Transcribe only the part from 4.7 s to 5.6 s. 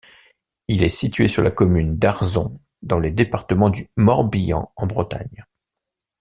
en Bretagne.